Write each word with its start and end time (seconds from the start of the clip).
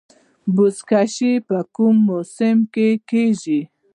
بزکشي 0.55 1.33
په 1.47 1.57
کوم 1.75 1.95
موسم 2.09 2.57
کې 2.73 2.87
کیږي؟ 3.09 3.61